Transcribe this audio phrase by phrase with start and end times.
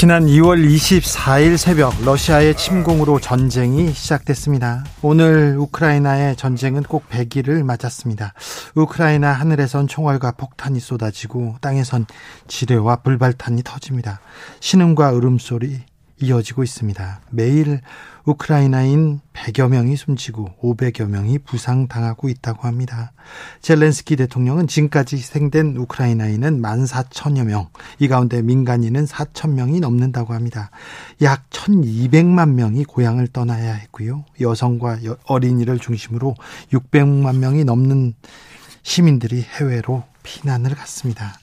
[0.00, 4.82] 지난 2월 24일 새벽 러시아의 침공으로 전쟁이 시작됐습니다.
[5.02, 8.32] 오늘 우크라이나의 전쟁은 꼭 100일을 맞았습니다.
[8.76, 12.06] 우크라이나 하늘에선 총알과 폭탄이 쏟아지고 땅에선
[12.48, 14.20] 지뢰와 불발탄이 터집니다.
[14.60, 15.82] 신음과 울음소리
[16.20, 17.20] 이어지고 있습니다.
[17.30, 17.80] 매일
[18.24, 23.12] 우크라이나인 100여 명이 숨지고 500여 명이 부상당하고 있다고 합니다.
[23.62, 27.68] 젤렌스키 대통령은 지금까지 희생된 우크라이나인은 14,000여 명,
[27.98, 30.70] 이 가운데 민간인은 4,000명이 넘는다고 합니다.
[31.22, 34.24] 약 1,200만 명이 고향을 떠나야 했고요.
[34.40, 36.34] 여성과 어린이를 중심으로
[36.72, 38.14] 600만 명이 넘는
[38.82, 41.34] 시민들이 해외로 피난을 갔습니다.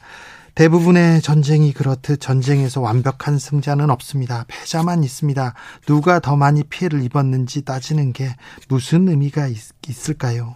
[0.58, 4.44] 대부분의 전쟁이 그렇듯 전쟁에서 완벽한 승자는 없습니다.
[4.48, 5.54] 패자만 있습니다.
[5.86, 8.36] 누가 더 많이 피해를 입었는지 따지는 게
[8.68, 9.58] 무슨 의미가 있,
[10.10, 10.56] 을까요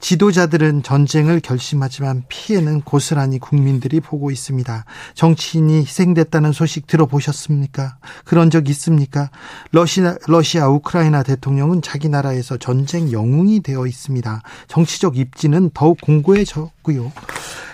[0.00, 4.84] 지도자들은 전쟁을 결심하지만 피해는 고스란히 국민들이 보고 있습니다.
[5.14, 7.98] 정치인이 희생됐다는 소식 들어보셨습니까?
[8.24, 9.30] 그런 적 있습니까?
[9.70, 14.42] 러시아, 러시아 우크라이나 대통령은 자기 나라에서 전쟁 영웅이 되어 있습니다.
[14.66, 17.12] 정치적 입지는 더욱 공고해졌고요.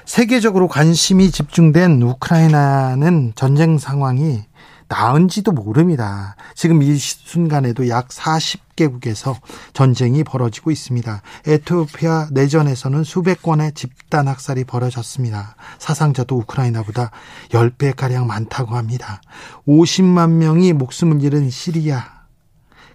[0.05, 4.44] 세계적으로 관심이 집중된 우크라이나는 전쟁 상황이
[4.89, 6.36] 나은지도 모릅니다.
[6.55, 9.34] 지금 이 순간에도 약 40개국에서
[9.72, 11.22] 전쟁이 벌어지고 있습니다.
[11.47, 15.56] 에티오피아 내전에서는 수백 건의 집단 학살이 벌어졌습니다.
[15.78, 17.11] 사상자도 우크라이나보다
[17.48, 19.22] 10배 가량 많다고 합니다.
[19.66, 22.04] 50만 명이 목숨을 잃은 시리아,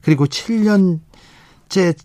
[0.03, 1.97] 그리고 7년째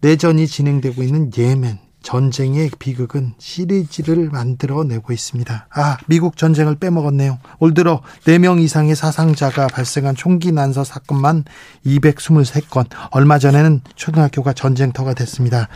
[0.00, 5.66] 내전이 진행되고 있는 예멘, 전쟁의 비극은 시리즈를 만들어내고 있습니다.
[5.74, 7.40] 아, 미국 전쟁을 빼먹었네요.
[7.58, 11.42] 올 들어 4명 이상의 사상자가 발생한 총기 난서 사건만
[11.84, 15.66] 223건, 얼마 전에는 초등학교가 전쟁터가 됐습니다.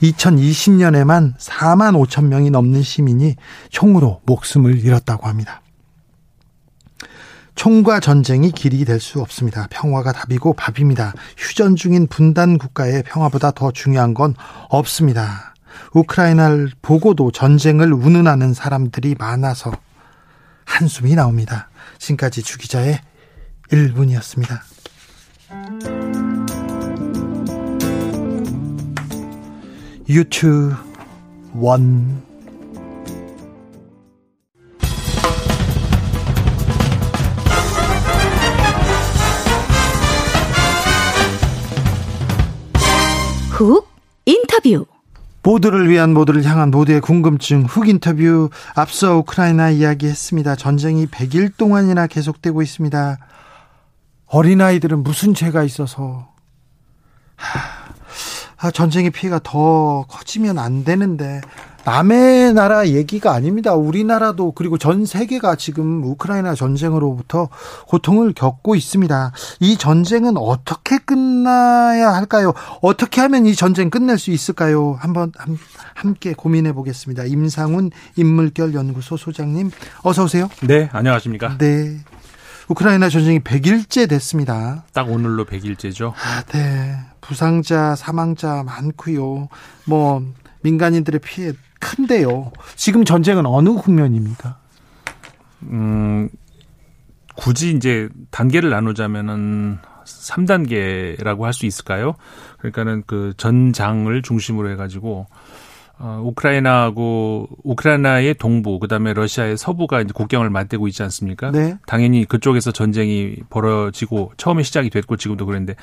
[0.00, 3.34] 2020년에만 4만 5천 명이 넘는 시민이
[3.70, 5.60] 총으로 목숨을 잃었다고 합니다.
[7.56, 9.66] 총과 전쟁이 길이 될 수 없습니다.
[9.70, 11.14] 평화가 답이고 밥입니다.
[11.36, 14.36] 휴전 중인 분단 국가의 평화보다 더 중요한 건
[14.68, 15.49] 없습니다.
[15.94, 19.72] 우크라이나를 보고도 전쟁을 운운하는 사람들이 많아서
[20.64, 21.68] 한숨이 나옵니다.
[21.98, 23.00] 지금까지 주기자의
[23.70, 24.60] 1분이었습니다.
[30.08, 30.74] 유튜
[31.54, 32.28] 원훅
[44.24, 44.86] 인터뷰
[45.42, 50.56] 모두를 위한 모두를 향한 모두의 궁금증 훅 인터뷰 앞서 우크라이나 이야기했습니다.
[50.56, 53.18] 전쟁이 100일 동안이나 계속되고 있습니다.
[54.26, 56.28] 어린아이들은 무슨 죄가 있어서
[57.36, 57.80] 하,
[58.58, 61.40] 아, 전쟁의 피해가 더 커지면 안 되는데
[61.84, 63.74] 남의 나라 얘기가 아닙니다.
[63.74, 67.48] 우리나라도 그리고 전 세계가 지금 우크라이나 전쟁으로부터
[67.86, 69.32] 고통을 겪고 있습니다.
[69.60, 72.52] 이 전쟁은 어떻게 끝나야 할까요?
[72.82, 74.96] 어떻게 하면 이 전쟁 끝낼 수 있을까요?
[75.00, 75.32] 한번
[75.94, 77.24] 함께 고민해 보겠습니다.
[77.24, 79.70] 임상훈 인물결 연구소 소장님
[80.02, 80.50] 어서 오세요.
[80.62, 81.56] 네, 안녕하십니까?
[81.58, 81.98] 네.
[82.68, 84.84] 우크라이나 전쟁이 100일째 됐습니다.
[84.92, 86.12] 딱 오늘로 100일째죠.
[86.12, 86.96] 아, 네.
[87.20, 89.48] 부상자, 사망자 많고요.
[89.86, 90.22] 뭐
[90.62, 92.52] 민간인들의 피해 큰데요.
[92.76, 94.58] 지금 전쟁은 어느 국면입니까?
[95.64, 96.28] 음,
[97.36, 102.14] 굳이 이제 단계를 나누자면은 3단계라고 할 수 있을까요?
[102.58, 105.36] 그러니까는 그 전장을 중심으로 해가지고 어,
[106.00, 111.50] 우크라이나하고 우크라이나의 동부 그다음에 러시아의 서부가 이제 국경을 맞대고 있지 않습니까?
[111.50, 111.76] 네.
[111.86, 115.74] 당연히 그쪽에서 전쟁이 벌어지고 처음에 시작이 됐고 지금도 그런데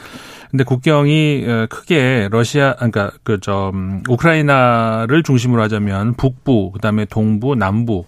[0.49, 8.05] 근데 국경이 어, 크게 러시아 그러니까 그저 음, 우크라이나를 중심으로 하자면 북부 그다음에 동부 남부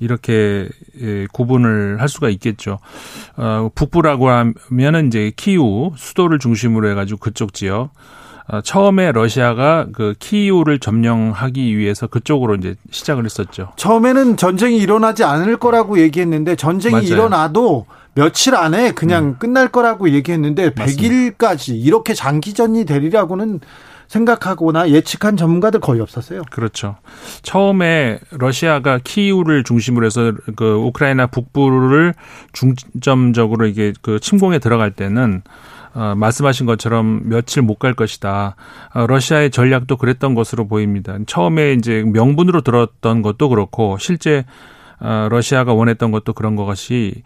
[0.00, 0.68] 이렇게
[1.00, 2.78] 예, 구분을 할 수가 있겠죠.
[3.36, 7.92] 어, 북부라고 하면은 이제 키우 수도를 중심으로 해가지고 그쪽 지역.
[8.52, 13.72] 어, 처음에 러시아가 그 키이우를 점령하기 위해서 그쪽으로 이제 시작을 했었죠.
[13.76, 17.06] 처음에는 전쟁이 일어나지 않을 거라고 얘기했는데 전쟁이 맞아요.
[17.06, 19.36] 일어나도 며칠 안에 그냥 음.
[19.38, 21.02] 끝날 거라고 얘기했는데 맞습니다.
[21.02, 23.60] 100일까지 이렇게 장기전이 되리라고는
[24.08, 26.42] 생각하거나 예측한 전문가들 거의 없었어요.
[26.50, 26.96] 그렇죠.
[27.42, 32.14] 처음에 러시아가 키이우를 중심으로 해서 그 우크라이나 북부를
[32.52, 35.42] 중점적으로 이게 그 침공에 들어갈 때는
[35.94, 38.56] 어, 말씀하신 것처럼 며칠 못 갈 것이다.
[38.94, 41.16] 어, 러시아의 전략도 그랬던 것으로 보입니다.
[41.26, 44.44] 처음에 이제 명분으로 들었던 것도 그렇고 실제
[45.00, 47.22] 어, 러시아가 원했던 것도 그런 것이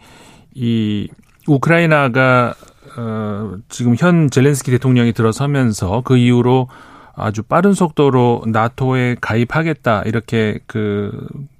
[0.53, 1.09] 이
[1.47, 2.53] 우크라이나가
[2.97, 6.69] 어, 지금 현 젤렌스키 대통령이 들어서면서 그 이후로
[7.15, 11.11] 아주 빠른 속도로 나토에 가입하겠다 이렇게 그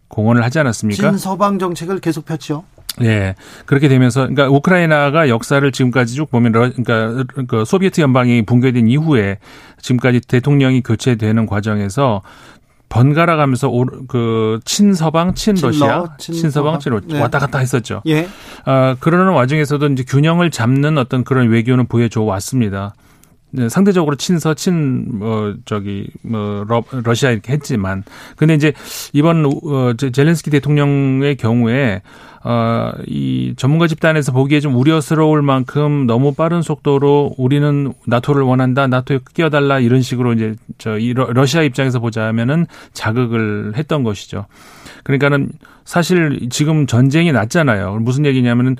[0.07, 1.09] 공언을 하지 않았습니까?
[1.09, 2.63] 진 서방 정책을 계속 폈죠.
[3.01, 3.35] 예.
[3.65, 9.39] 그렇게 되면서 그러니까 우크라이나가 역사를 지금까지 쭉 보면 그러니까 그 소비에트 연방이 붕괴된 이후에
[9.81, 12.21] 지금까지 대통령이 교체되는 과정에서
[12.87, 13.69] 번갈아 가면서
[14.07, 17.19] 그 친서방, 친러시아, 친서방, 친러 네.
[17.19, 18.01] 왔다 갔다 했었죠.
[18.07, 18.27] 예.
[18.63, 22.93] 아, 그러는 와중에서도 이제 균형을 잡는 어떤 그런 외교는 보여줘 왔습니다.
[23.51, 28.03] 네, 상대적으로 친서 친 뭐 저기 뭐 러, 러시아 이렇게 했지만
[28.35, 28.73] 근데 이제
[29.13, 32.01] 이번 어 젤렌스키 대통령의 경우에
[32.47, 39.19] 어, 이 전문가 집단에서 보기에 좀 우려스러울 만큼 너무 빠른 속도로 우리는 나토를 원한다, 나토에
[39.33, 44.45] 끼어달라 이런 식으로 이제 저 이 러시아 입장에서 보자면은 자극을 했던 것이죠.
[45.03, 45.49] 그러니까는
[45.85, 47.97] 사실 지금 전쟁이 났잖아요.
[48.01, 48.75] 무슨 얘기냐면은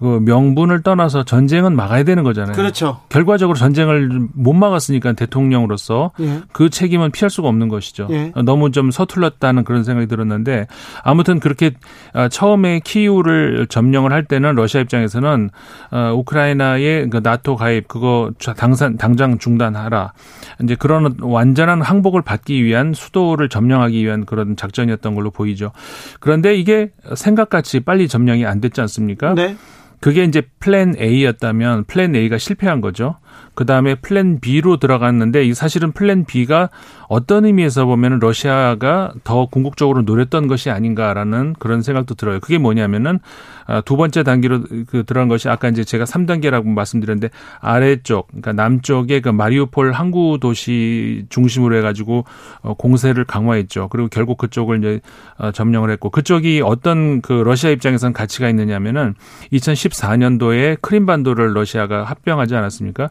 [0.00, 2.56] 그 명분을 떠나서 전쟁은 막아야 되는 거잖아요.
[2.56, 3.00] 그렇죠.
[3.10, 6.40] 결과적으로 전쟁을 못 막았으니까 대통령으로서 예.
[6.52, 8.08] 그 책임은 피할 수가 없는 것이죠.
[8.10, 8.32] 예.
[8.46, 10.68] 너무 좀 서툴렀다는 그런 생각이 들었는데
[11.04, 11.72] 아무튼 그렇게
[12.14, 15.50] 아, 처음에 키이우를 점령을 할 때는 러시아 입장에서는
[15.90, 20.14] 어, 우크라이나의 그 나토 가입 그거 당산 당장 중단하라.
[20.62, 25.72] 이제 그런 완전한 항복을 받기 위한 수도를 점령하기 위한 그런 작전이었던 걸로 보이죠.
[26.20, 29.34] 그런데 이게 생각같이 빨리 점령이 안 됐지 않습니까?
[29.34, 29.56] 네.
[30.00, 33.16] 그게 이제 plan A였다면 plan A가 실패한 거죠.
[33.54, 36.70] 그 다음에 plan B로 들어갔는데 이 사실은 plan B가
[37.10, 42.38] 어떤 의미에서 보면 러시아가 더 궁극적으로 노렸던 것이 아닌가라는 그런 생각도 들어요.
[42.38, 43.18] 그게 뭐냐면은
[43.66, 49.18] 아, 두 번째 단계로 그 들어간 것이 아까 이제 제가 3단계라고 말씀드렸는데 아래쪽 그러니까 남쪽에
[49.18, 52.26] 그 마리우폴 항구 도시 중심으로 해 가지고
[52.62, 53.88] 어, 공세를 강화했죠.
[53.88, 55.00] 그리고 결국 그쪽을 이제
[55.36, 59.16] 어, 점령을 했고 그쪽이 어떤 그 러시아 입장에서는 가치가 있느냐면은
[59.52, 63.10] 2014년도에 크림반도를 러시아가 합병하지 않았습니까?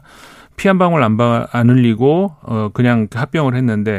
[0.60, 1.16] 피 한 방울 안,
[1.52, 3.89] 안 흘리고 어 그냥 합병을 했는데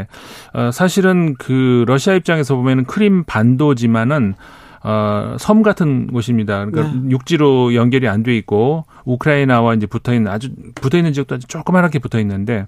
[0.53, 4.35] 어 사실은 그 러시아 입장에서 보면은 크림 반도지만은
[4.83, 6.65] 어, 섬 같은 곳입니다.
[6.65, 7.11] 그러니까 네.
[7.11, 11.99] 육지로 연결이 안 돼 있고 우크라이나와 이제 붙어 있는 아주 붙어 있는 지역도 아주 조그맣게
[11.99, 12.65] 붙어 있는데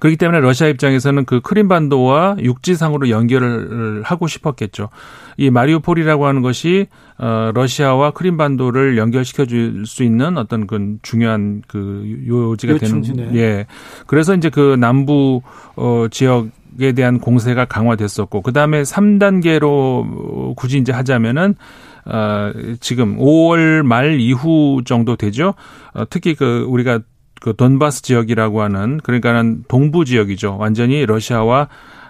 [0.00, 4.88] 그렇기 때문에 러시아 입장에서는 그 크림반도와 육지상으로 연결을 하고 싶었겠죠.
[5.36, 6.86] 이 마리우폴이라고 하는 것이
[7.18, 13.66] 어 러시아와 크림반도를 연결시켜 줄 수 있는 어떤 그 중요한 그 요지가 되는 예.
[14.06, 15.42] 그래서 이제 그 남부
[15.76, 16.48] 어 지역
[16.80, 21.56] 에 대한 공세가 강화됐었고 그다음에 3단계로 굳이 이제 하자면은
[22.04, 25.54] 어 지금 5월 말 이후 정도 되죠.
[25.92, 27.00] 어 특히 그 우리가
[27.40, 30.56] 그 돈바스 지역이라고 하는 그러니까는 동부 지역이죠.
[30.58, 31.68] 완전히 러시아와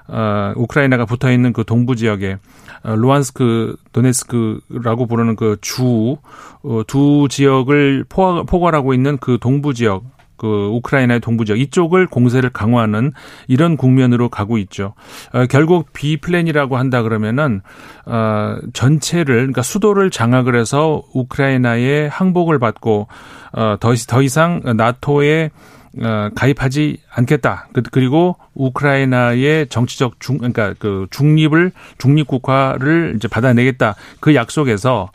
[0.08, 2.38] 어, 우크라이나가 붙어 있는 그 동부 지역에
[2.82, 6.16] 어, 루안스크, 도네스크라고 부르는 그 주,
[6.62, 10.04] 어, 두 지역을 포괄, 포괄하고 있는 그 동부 지역,
[10.38, 13.12] 그 우크라이나의 동부 지역 이쪽을 공세를 강화하는
[13.48, 14.94] 이런 국면으로 가고 있죠.
[15.34, 17.60] 어, 결국 B 플랜이라고 한다 그러면은
[18.06, 23.08] 어 전체를 그러니까 수도를 장악을 해서 우크라이나의 항복을 받고
[23.52, 25.50] 어 더 더 이상 나토에
[26.02, 27.68] 어, 가입하지 않겠다.
[27.72, 33.96] 그, 그리고 우크라이나의 정치적 중, 그러니까 그 중립을 중립국화를 이제 받아내겠다.
[34.20, 35.10] 그 약속에서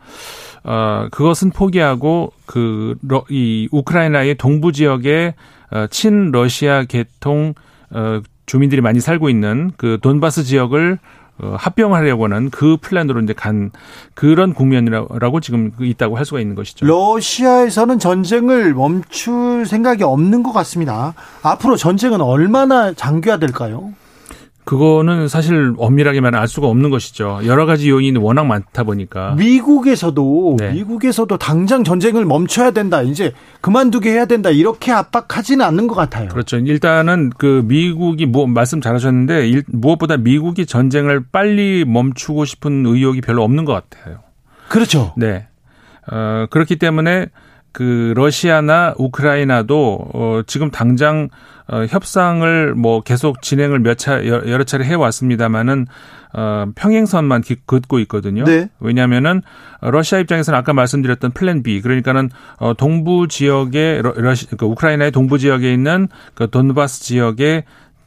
[0.63, 2.96] 어, 그것은 포기하고 그,
[3.29, 5.36] 이 우크라이나의 동부 지역에
[5.72, 7.53] 어, 친 러시아 계통
[7.91, 11.00] 어, 주민들이 많이 살고 있는 그 돈바스 지역을
[11.39, 13.72] 어, 합병하려고 하는 그 플랜으로 이제 간
[14.13, 16.86] 그런 국면이라고 지금 있다고 할 수가 있는 것이죠.
[16.86, 21.15] 러시아에서는 전쟁을 멈출 생각이 없는 것 같습니다.
[21.41, 23.93] 앞으로 전쟁은 얼마나 장기화될까요?
[24.65, 27.41] 그거는 사실 엄밀하게 말하면 알 수가 없는 것이죠.
[27.46, 29.36] 여러 가지 요인이 워낙 많다 보니까.
[29.36, 30.72] 미국에서도 네.
[30.74, 33.01] 미국에서도 당장 전쟁을 멈춰야 된다.
[33.01, 34.50] 이제 그만두게 해야 된다.
[34.50, 36.29] 이렇게 압박하지는 않는 것 같아요.
[36.29, 36.58] 그렇죠.
[36.58, 43.43] 일단은 그 미국이 뭐 말씀 잘하셨는데 일, 무엇보다 미국이 전쟁을 빨리 멈추고 싶은 의욕이 별로
[43.43, 44.20] 없는 것 같아요.
[44.70, 45.13] 그렇죠.
[45.17, 45.48] 네.
[46.12, 47.27] 어, 그렇기 때문에
[47.74, 51.29] 그 러시아나 우크라이나도 어 지금 당장
[51.67, 55.88] 어, 협상을 뭐 계속 진행을 몇 차 여러 차례 해 왔습니다마는
[56.36, 58.43] 어, 평행선만 기, 긋고 있거든요.
[58.43, 58.70] 네.
[58.79, 59.41] 왜냐하면은
[59.82, 65.72] 러시아 입장에서는 아까 말씀드렸던 plan B 그러니까는 어, 동부 지역에 러시 그 우크라이나의 동부 지역에
[65.72, 67.65] 있는 그 돈바스 지역에 에,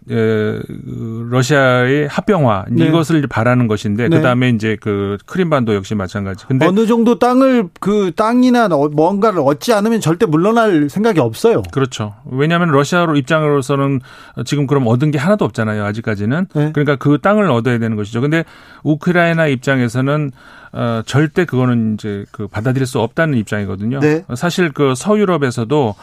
[0.09, 2.87] 러시아의 합병화 네.
[2.87, 4.17] 이것을 바라는 것인데 네.
[4.17, 6.47] 그다음에 이제 그 크림반도 역시 마찬가지.
[6.47, 11.63] 근데 어느 정도 땅을 그 땅이나 뭔가를 얻지 않으면 절대 물러날 생각이 없어요.
[11.73, 12.15] 그렇죠.
[12.31, 14.01] 왜냐하면 러시아로 입장으로서는
[14.45, 15.85] 지금 그럼 얻은 게 하나도 없잖아요.
[15.85, 16.47] 아직까지는.
[16.55, 16.71] 네.
[16.73, 18.21] 그러니까 그 땅을 얻어야 되는 것이죠.
[18.21, 18.45] 근데
[18.85, 20.31] 우크라이나 입장에서는
[20.77, 24.01] 어, 절대 그거는 이제 그 받아들일 수 없다는 입장이거든요.
[24.01, 24.25] 네.
[24.35, 25.95] 사실 그 서유럽에서도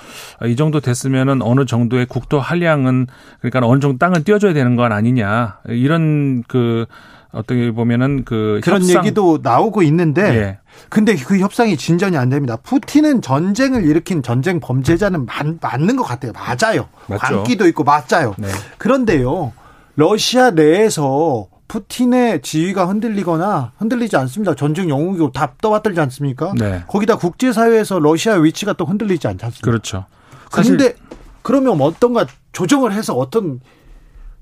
[0.48, 3.06] 이 정도 됐으면은 어느 정도의 국토 한량은
[3.40, 6.88] 그러니까 어느 정도 땅을 띄워줘야 되는 건 아니냐 이런 그
[7.32, 9.04] 어떻게 보면은 그 그런 협상.
[9.04, 10.60] 얘기도 나오고 있는데 예.
[10.90, 12.58] 근데 그 협상이 진전이 안 됩니다.
[12.58, 16.32] 푸틴은 전쟁을 일으킨 전쟁 범죄자는 맞, 맞는 것 같아요.
[16.34, 16.88] 맞아요.
[17.08, 17.20] 맞죠.
[17.20, 18.34] 관기도 있고 맞아요.
[18.40, 18.48] 네.
[18.80, 19.54] 그런데요.
[19.96, 24.54] 러시아 내에서 푸틴의 지위가 흔들리거나 흔들리지 않습니다.
[24.56, 26.54] 전쟁 영웅이고 다 떠받들지 않습니까?
[26.58, 26.84] 네.
[26.88, 29.66] 거기다 국제사회에서 러시아 위치가 또 흔들리지 않지 않습니까?
[29.66, 30.06] 그렇죠.
[30.52, 30.96] 그런데
[31.42, 33.60] 그러면 어떤가 조정을 해서 어떤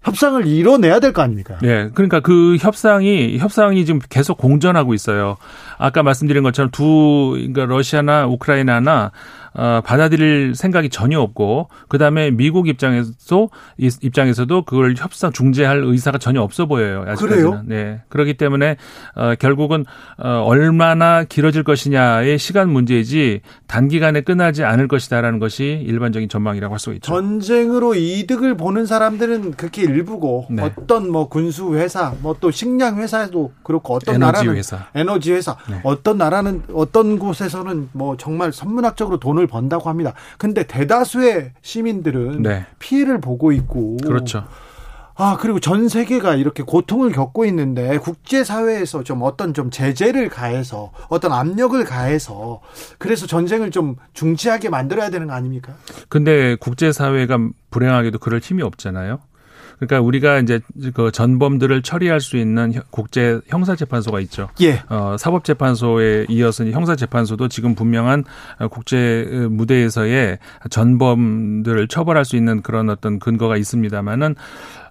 [0.04, 1.58] 협상을 이뤄내야 될 거 아닙니까?
[1.62, 1.90] 네.
[1.94, 5.38] 그러니까 그 협상이 협상이 지금 계속 공전하고 있어요.
[5.78, 9.12] 아까 말씀드린 것처럼 두 그러니까 러시아나 우크라이나나
[9.54, 16.66] 어, 받아들일 생각이 전혀 없고 그다음에 미국 입장에서 입장에서도 그걸 협상 중재할 의사가 전혀 없어
[16.66, 17.04] 보여요.
[17.08, 17.30] 아직까지는.
[17.30, 17.64] 그래요?
[17.66, 18.02] 네.
[18.10, 18.78] 그렇기 때문에
[19.16, 19.86] 어, 결국은
[20.18, 26.94] 어, 얼마나 길어질 것이냐의 시간 문제이지 단기간에 끝나지 않을 것이다라는 것이 일반적인 전망이라고 할 수
[26.94, 27.12] 있죠.
[27.12, 30.64] 전쟁으로 이득을 보는 사람들은 그렇게 일부고 네.
[30.64, 34.88] 어떤 뭐 군수 회사, 뭐 또 식량 회사도 그렇고 어떤 에너지 나라는 회사.
[34.96, 35.80] 에너지 회사, 네.
[35.84, 40.14] 어떤 나라는 어떤 곳에서는 뭐 정말 선문학적으로 돈을 돈을 번다고 합니다.
[40.38, 42.66] 근데 대다수의 시민들은 네.
[42.80, 44.46] 피해를 보고 있고 그렇죠.
[45.16, 51.34] 아, 그리고 전 세계가 이렇게 고통을 겪고 있는데 국제사회에서 좀 어떤 좀 제재를 가해서 어떤
[51.34, 52.62] 압력을 가해서
[52.98, 55.74] 그래서 전쟁을 좀 중지하게 만들어야 되는 거 아닙니까?
[56.10, 57.38] 근데 국제사회가
[57.70, 59.20] 불행하게도 그럴 힘이 없잖아요.
[59.82, 60.60] 그러니까 우리가 이제
[60.94, 64.48] 그 전범들을 처리할 수 있는 국제 형사 재판소가 있죠.
[64.62, 64.84] 예.
[64.90, 68.26] 어, 사법 재판소에 이어서 형사 재판소도 지금 분명한
[68.70, 70.38] 국제 무대에서의
[70.70, 74.36] 전범들을 처벌할 수 있는 그런 어떤 근거가 있습니다만은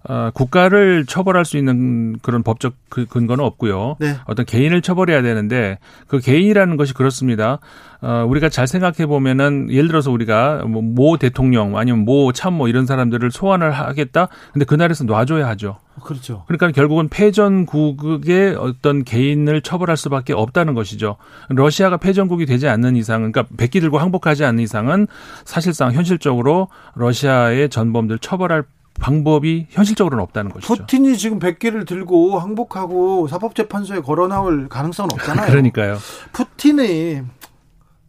[0.08, 3.96] 어, 국가를 처벌할 수 있는 그런 법적 그 근거는 없고요.
[4.00, 4.16] 네.
[4.26, 7.58] 어떤 개인을 처벌해야 되는데 그 개인이라는 것이 그렇습니다.
[8.02, 12.86] 어, 우리가 잘 생각해 보면은 예를 들어서 우리가 뭐 모 대통령 아니면 모 참모 이런
[12.86, 14.28] 사람들을 소환을 하겠다.
[14.52, 15.78] 근데 그날에서 놔줘야 하죠.
[16.02, 16.44] 그렇죠.
[16.46, 21.16] 그러니까 결국은 패전국의 어떤 개인을 처벌할 수밖에 없다는 것이죠.
[21.48, 25.06] 러시아가 패전국이 되지 않는 이상은, 그러니까 백기 들고 항복하지 않는 이상은
[25.44, 28.64] 사실상 현실적으로 러시아의 전범들 처벌할
[29.00, 30.74] 방법이 현실적으로는 없다는 것이죠.
[30.74, 35.46] 푸틴이 지금 100개를 들고 항복하고 사법재판소에 걸어 나올 가능성은 없잖아요.
[35.50, 35.98] 그러니까요.
[36.32, 37.22] 푸틴이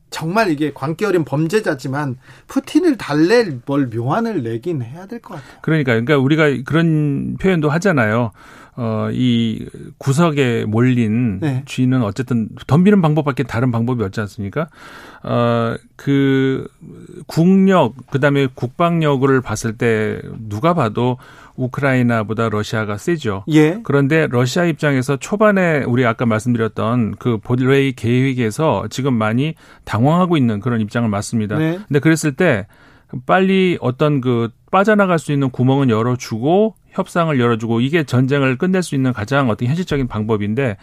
[0.10, 2.18] 정말 이게 광기 어린 범죄자지만
[2.48, 5.60] 푸틴을 달랠 뭘 묘안을 내긴 해야 될 것 같아요.
[5.62, 8.32] 그러니까 그러니까 우리가 그런 표현도 하잖아요.
[8.78, 11.64] 어, 이 구석에 몰린 네.
[11.66, 14.70] 쥐는 어쨌든 덤비는 방법밖에 다른 방법이 없지 않습니까?
[15.24, 16.68] 어, 그
[17.28, 21.18] 국력 그 다음에 국방력을 봤을 때 누가 봐도
[21.56, 23.44] 우크라이나보다 러시아가 세죠.
[23.50, 23.80] 예.
[23.84, 30.80] 그런데 러시아 입장에서 초반에 우리 아까 말씀드렸던 그 보드레이 계획에서 지금 많이 당황하고 있는 그런
[30.80, 31.58] 입장을 맞습니다.
[31.58, 31.80] 네.
[31.88, 32.68] 근데 그랬을 때
[33.26, 39.14] 빨리 어떤 그 빠져나갈 수 있는 구멍은 열어주고 협상을 열어주고 이게 전쟁을 끝낼 수 있는
[39.14, 40.78] 가장 어떤 현실적인 방법인데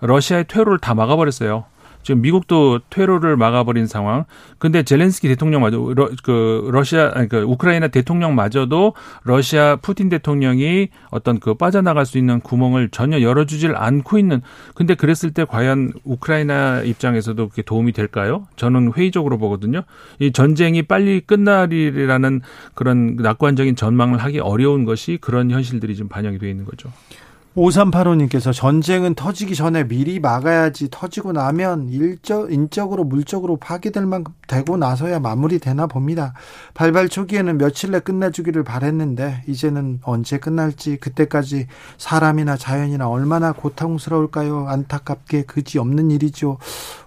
[0.00, 1.64] 러시아의 퇴로를 다 막아버렸어요.
[2.02, 4.24] 지금 미국도 퇴로를 막아버린 상황.
[4.58, 8.94] 근데 젤렌스키 대통령마저 러, 그 러시아 아니 그 우크라이나 대통령마저도
[9.24, 14.42] 러시아 푸틴 대통령이 어떤 그 빠져나갈 수 있는 구멍을 전혀 열어주질 않고 있는.
[14.74, 18.46] 근데 그랬을 때 과연 우크라이나 입장에서도 그게 도움이 될까요?
[18.56, 19.82] 저는 회의적으로 보거든요.
[20.18, 22.40] 이 전쟁이 빨리 끝날이라는
[22.74, 26.90] 그런 낙관적인 전망을 하기 어려운 것이 그런 현실들이 지금 반영이 되어 있는 거죠.
[27.56, 35.20] 5385님께서 전쟁은 터지기 전에 미리 막아야지 터지고 나면 일적, 인적으로 물적으로 파괴될 만큼 되고 나서야
[35.20, 36.32] 마무리되나 봅니다.
[36.72, 41.66] 발발 초기에는 며칠 내 끝내주기를 바랬는데 이제는 언제 끝날지 그때까지
[41.98, 44.68] 사람이나 자연이나 얼마나 고통스러울까요?
[44.68, 46.56] 안타깝게 그지 없는 일이죠.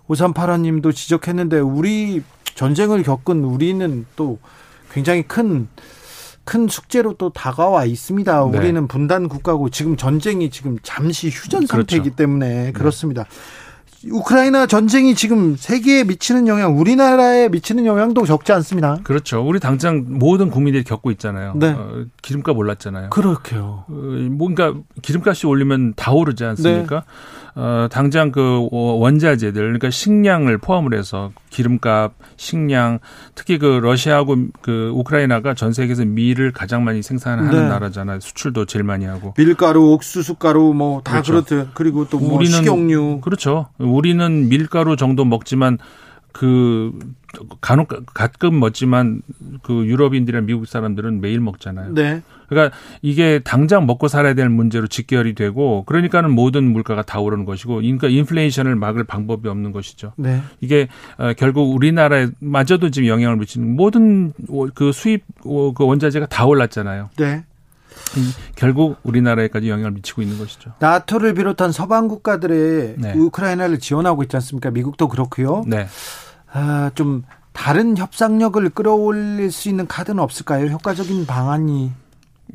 [0.08, 2.22] 5385님도 지적했는데 우리
[2.54, 4.38] 전쟁을 겪은 우리는 또
[4.92, 5.68] 굉장히 큰
[6.46, 8.50] 큰 숙제로 또 다가와 있습니다.
[8.52, 8.58] 네.
[8.58, 11.68] 우리는 분단 국가고 지금 전쟁이 지금 잠시 휴전 그렇죠.
[11.68, 12.16] 상태이기 그렇죠.
[12.16, 13.26] 때문에 그렇습니다.
[14.12, 19.00] 우크라이나 전쟁이 지금 세계에 미치는 영향, 우리나라에 미치는 영향도 적지 않습니다.
[19.04, 19.42] 그렇죠.
[19.42, 21.54] 우리 당장 모든 국민들이 겪고 있잖아요.
[21.56, 21.72] 네.
[21.72, 23.10] 어, 기름값 올랐잖아요.
[23.10, 23.86] 그렇게요.
[23.88, 23.94] 어,
[24.30, 27.04] 뭔가 기름값이 올리면 다 오르지 않습니까?
[27.58, 33.00] 어, 당장 그 원자재들, 그러니까 식량을 포함을 해서 기름값, 식량,
[33.34, 37.70] 특히 그 러시아하고 그 우크라이나가 전 세계에서 밀을 가장 많이 생산하는 네.
[37.70, 38.20] 나라잖아요.
[38.20, 39.34] 수출도 제일 많이 하고.
[39.38, 41.32] 밀가루, 옥수수 가루 뭐다 그렇죠.
[41.32, 43.22] 그렇듯 그리고 또 뭐 우리는 식용유.
[43.22, 43.68] 그렇죠.
[43.78, 45.78] 우리는 밀가루 정도 먹지만
[46.34, 46.92] 그
[47.62, 49.22] 간혹 가끔 먹지만
[49.64, 51.94] 그 유럽인들이나 미국 사람들은 매일 먹잖아요.
[51.94, 52.22] 네.
[52.48, 57.76] 그러니까 이게 당장 먹고 살아야 될 문제로 직결이 되고 그러니까는 모든 물가가 다 오르는 것이고
[57.76, 60.14] 그러니까 인플레이션을 막을 방법이 없는 것이죠.
[60.16, 60.42] 네.
[60.62, 60.88] 이게
[61.18, 64.34] 어, 결국 우리나라에 마저도 지금 영향을 미치는 모든
[64.74, 67.10] 그 수입 그 원자재가 다 올랐잖아요.
[67.18, 67.44] 네.
[68.56, 70.72] 결국 우리나라에까지 영향을 미치고 있는 것이죠.
[70.80, 73.14] 나토를 비롯한 서방 국가들의 네.
[73.14, 74.72] 우크라이나를 지원하고 있지 않습니까?
[74.72, 75.64] 미국도 그렇고요.
[75.68, 75.88] 네.
[76.58, 80.68] 아, 좀 다른 협상력을 끌어올릴 수 있는 카드는 없을까요?
[80.68, 81.92] 효과적인 방안이.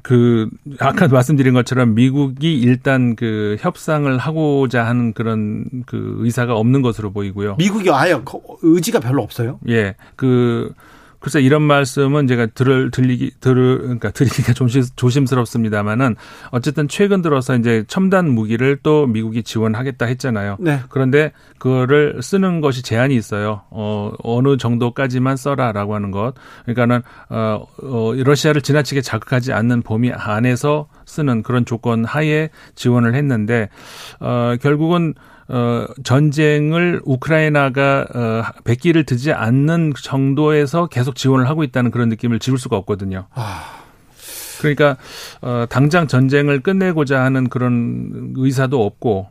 [0.02, 7.12] 그 아까 말씀드린 것처럼 미국이 일단 그 협상을 하고자 하는 그런 그 의사가 없는 것으로
[7.12, 7.56] 보이고요.
[7.58, 9.58] 미국이 아예 거- 의지가 별로 없어요.
[9.68, 9.96] 예.
[10.16, 10.72] 그
[11.20, 16.16] 글쎄 이런 말씀은 제가 들을 들리기 들을 그러니까 드리기가 조심, 조심스럽습니다만은
[16.50, 20.56] 어쨌든 최근 들어서 이제 첨단 무기를 또 미국이 지원하겠다 했잖아요.
[20.60, 20.80] 네.
[20.88, 23.62] 그런데 그거를 쓰는 것이 제한이 있어요.
[23.70, 26.32] 어, 어느 정도까지만 써라라고 하는 것.
[26.64, 33.68] 그러니까는 어, 어 러시아를 지나치게 자극하지 않는 범위 안에서 쓰는 그런 조건 하에 지원을 했는데
[34.20, 35.14] 어 결국은
[35.50, 42.56] 어, 전쟁을 우크라이나가 어, 백기를 드지 않는 정도에서 계속 지원을 하고 있다는 그런 느낌을 지울
[42.56, 43.26] 수가 없거든요.
[43.34, 43.82] 아,
[44.60, 44.96] 그러니까
[45.42, 49.28] 어, 당장 전쟁을 끝내고자 하는 그런 의사도 없고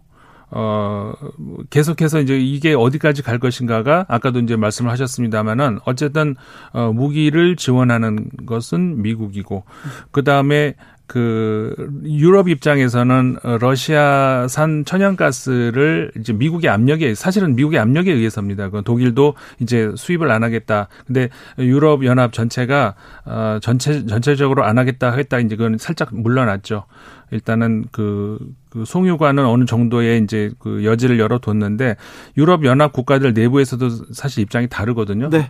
[0.52, 1.14] 어
[1.70, 6.36] 계속해서 이제 이게 어디까지 갈 것인가가 아까도 이제 말씀을 하셨습니다마는 어쨌든
[6.72, 9.64] 어 무기를 지원하는 것은 미국이고
[10.10, 10.74] 그 다음에
[11.10, 11.74] 그
[12.06, 18.70] 유럽 입장에서는 어, 러시아산 천연가스를 이제 미국의 압력에 사실은 미국의 압력에 의해서입니다.
[18.70, 20.88] 그 독일도 이제 수입을 안 하겠다.
[21.08, 22.94] 근데 유럽 연합 전체가
[23.26, 26.86] 어 전체 전체적으로 안 하겠다 했다 이제 그건 살짝 물러났죠.
[27.32, 28.38] 일단은 그,
[28.70, 31.96] 그 송유관은 어느 정도의 이제 그 여지를 열어뒀는데
[32.38, 35.30] 유럽 연합 국가들 내부에서도 사실 입장이 다르거든요.
[35.32, 35.50] 네.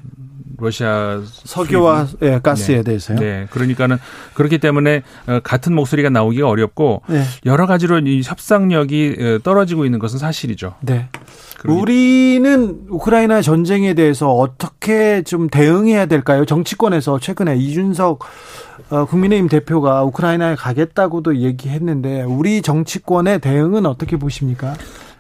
[0.62, 2.84] 러시아 석유와 예, 가스에 네.
[2.84, 3.20] 대해서요.
[3.20, 3.98] 네, 그러니까는
[4.34, 7.24] 그렇기 때문에 어, 같은 목소리가 나오기가 어렵고 네.
[7.46, 10.76] 여러 가지로 이 협상력이 어, 떨어지고 있는 것은 사실이죠.
[10.82, 11.10] 네.
[11.66, 16.46] 우리는 우크라이나 전쟁에 대해서 어떻게 좀 대응해야 될까요?
[16.46, 18.20] 정치권에서 최근에 이준석
[18.92, 24.74] 어, 국민의힘 대표가 우크라이나에 가겠다고도 얘기했는데 우리 정치권의 대응은 어떻게 보십니까?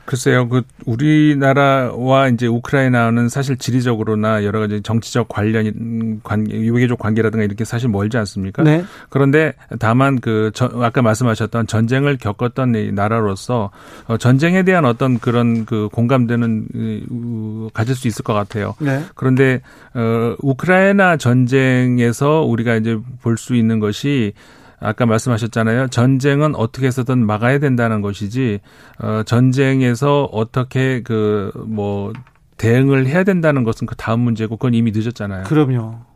[0.09, 7.63] 글쎄요, 그 우리나라와 이제 우크라이나는 사실 지리적으로나 여러 가지 정치적 관련이 관계, 유계적 관계라든가 이렇게
[7.63, 8.63] 사실 멀지 않습니까?
[8.63, 8.83] 네.
[9.09, 13.69] 그런데 다만 그 저, 아까 말씀하셨던 전쟁을 겪었던 이 나라로서
[14.07, 18.73] 어, 전쟁에 대한 어떤 그런 그 공감대는 이, 우, 가질 수 있을 것 같아요.
[18.79, 19.03] 네.
[19.13, 19.61] 그런데
[19.93, 24.33] 어 우크라이나 전쟁에서 우리가 이제 볼 수 있는 것이
[24.79, 25.87] 아까 말씀하셨잖아요.
[25.87, 28.59] 전쟁은 어떻게 해서든 막아야 된다는 것이지
[28.99, 32.13] 어 전쟁에서 어떻게 그뭐
[32.57, 35.43] 대응을 해야 된다는 것은 그 다음 문제고 그건 이미 늦었잖아요.
[35.45, 36.09] 그럼요.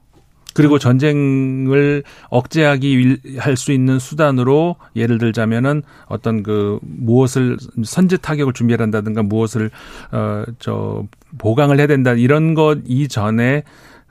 [0.54, 9.24] 그리고 전쟁을 억제하기 할 수 있는 수단으로 예를 들자면은 어떤 그 무엇을 선제 타격을 준비한다든가
[9.24, 9.72] 무엇을
[10.12, 11.06] 어저
[11.38, 13.64] 보강을 해야 된다 이런 것 이전에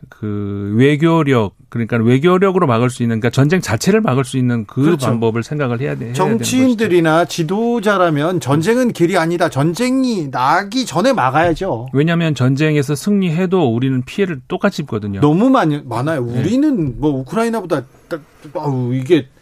[0.09, 5.07] 그 외교력 그러니까 외교력으로 막을 수 있는 그러니까 전쟁 자체를 막을 수 있는 그 그렇죠.
[5.07, 6.13] 방법을 생각을 해야 돼.
[6.13, 9.49] 정치인들이나 지도자라면 전쟁은 길이 아니다.
[9.49, 11.89] 전쟁이 나기 전에 막아야죠.
[11.93, 15.21] 왜냐하면 전쟁에서 승리해도 우리는 피해를 똑같이 입거든요.
[15.21, 16.25] 너무 많이 많아요.
[16.27, 16.41] 네.
[16.41, 18.19] 우리는 뭐 우크라이나보다 따-
[18.55, 19.42] 아우 이게 더-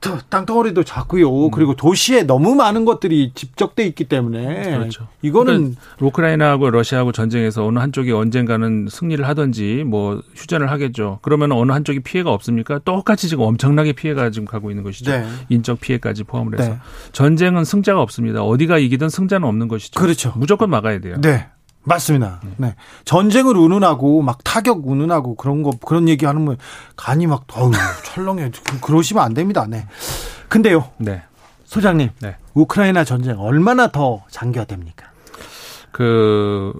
[0.00, 1.50] 땅덩어리도 작고요.
[1.50, 4.78] 그리고 도시에 너무 많은 것들이 집적돼 있기 때문에 음.
[4.78, 5.08] 그렇죠.
[5.22, 11.18] 이거는 우크라이나하고 러시아하고 전쟁에서 어느 한쪽이 언젠가는 승리를 하든지 뭐 휴전을 하겠죠.
[11.22, 12.78] 그러면 어느 한쪽이 피해가 없습니까?
[12.84, 15.10] 똑같이 지금 엄청나게 피해가 지금 가고 있는 것이죠.
[15.10, 15.26] 네.
[15.48, 16.78] 인적 피해까지 포함을 해서 네.
[17.12, 18.42] 전쟁은 승자가 없습니다.
[18.42, 19.98] 어디가 이기든 승자는 없는 것이죠.
[19.98, 20.32] 그렇죠.
[20.36, 21.16] 무조건 막아야 돼요.
[21.20, 21.48] 네.
[21.84, 22.40] 맞습니다.
[22.58, 22.74] 네.
[23.04, 26.56] 전쟁을 운운하고 막 타격 운운하고 그런 거 그런 얘기 하는 분
[26.96, 27.70] 간이 막 어우
[28.04, 28.50] 철렁해.
[28.64, 29.66] 그- 그러시면 안 됩니다.
[29.68, 29.86] 네.
[30.48, 30.90] 근데요.
[30.98, 31.22] 네.
[31.64, 32.10] 소장님.
[32.20, 32.36] 네.
[32.54, 35.06] 우크라이나 전쟁 얼마나 더 장기화됩니까?
[35.92, 36.72] 그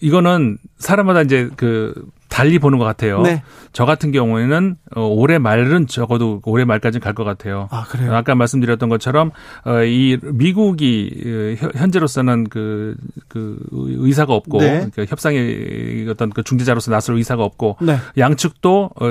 [0.00, 1.94] 이거는 사람마다 이제 그
[2.28, 3.22] 달리 보는 것 같아요.
[3.22, 3.42] 네.
[3.72, 7.68] 저 같은 경우에는 어, 올해 말은 적어도 올해 말까지는 갈 것 같아요.
[7.70, 8.14] 아, 그래요?
[8.14, 9.32] 아까 말씀드렸던 것처럼
[9.64, 12.94] 어, 이 미국이 어, 현재로서는 그,
[13.28, 14.86] 그 의사가 없고 네.
[14.94, 17.96] 그 협상의 어떤 그 중재자로서 나설 의사가 없고 네.
[18.16, 19.06] 양측도 어,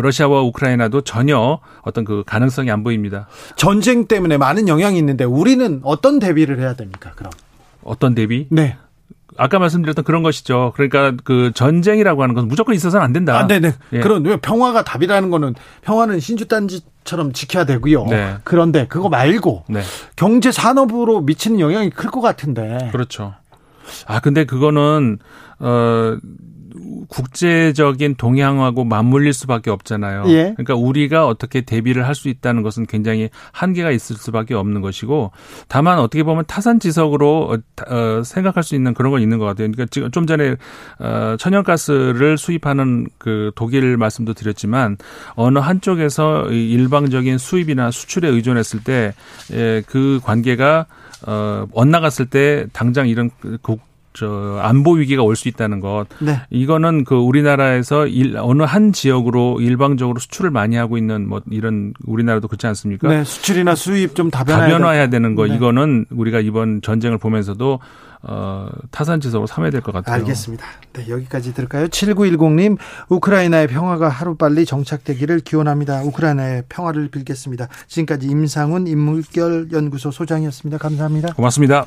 [0.00, 3.26] 러시아와 우크라이나도 전혀 어떤 그 가능성이 안 보입니다.
[3.56, 7.12] 전쟁 때문에 많은 영향이 있는데 우리는 어떤 대비를 해야 됩니까?
[7.16, 7.30] 그럼.
[7.82, 8.46] 어떤 대비?
[8.50, 8.76] 네.
[9.42, 10.72] 아까 말씀드렸던 그런 것이죠.
[10.76, 13.38] 그러니까 그 전쟁이라고 하는 것은 무조건 있어서는 안 된다.
[13.38, 13.72] 아, 네네.
[13.94, 14.00] 예.
[14.00, 18.04] 그런 왜 평화가 답이라는 거는 평화는 신주단지처럼 지켜야 되고요.
[18.04, 18.36] 네.
[18.44, 19.80] 그런데 그거 말고 네.
[20.16, 22.90] 경제 산업으로 미치는 영향이 클 것 같은데.
[22.92, 23.32] 그렇죠.
[24.06, 25.18] 아, 근데 그거는,
[25.58, 26.16] 어,
[27.08, 30.24] 국제적인 동향하고 맞물릴 수밖에 없잖아요.
[30.28, 30.54] 예.
[30.56, 35.30] 그러니까 우리가 어떻게 대비를 할 수 있다는 것은 굉장히 한계가 있을 수밖에 없는 것이고
[35.68, 39.70] 다만 어떻게 보면 타산지석으로 어, 어, 생각할 수 있는 그런 건 있는 것 같아요.
[39.70, 40.56] 그러니까 지금 좀 전에
[40.98, 44.98] 어, 천연가스를 수입하는 그 독일 말씀도 드렸지만
[45.34, 49.14] 어느 한쪽에서 이 일방적인 수입이나 수출에 의존했을 때
[49.86, 50.86] 그 관계가
[51.26, 53.30] 어, 엇나갔을 때 당장 이런
[53.62, 53.80] 국,
[54.12, 56.06] 저 안보 위기가 올 수 있다는 것.
[56.18, 56.40] 네.
[56.50, 62.48] 이거는 그 우리나라에서 일, 어느 한 지역으로 일방적으로 수출을 많이 하고 있는 뭐 이런 우리나라도
[62.48, 63.08] 그렇지 않습니까?
[63.08, 65.54] 네, 수출이나 수입 좀 다변화해야, 다변화해야 되는 거 네.
[65.54, 67.78] 이거는 우리가 이번 전쟁을 보면서도
[68.22, 70.16] 어, 타산지석으로 삼아야 될 것 같아요.
[70.16, 70.66] 알겠습니다.
[70.92, 71.86] 네, 여기까지 들을까요?
[71.86, 72.76] 7910님,
[73.08, 76.02] 우크라이나의 평화가 하루빨리 정착되기를 기원합니다.
[76.02, 77.68] 우크라이나의 평화를 빌겠습니다.
[77.86, 80.76] 지금까지 임상훈 인물결 연구소 소장이었습니다.
[80.76, 81.32] 감사합니다.
[81.34, 81.86] 고맙습니다.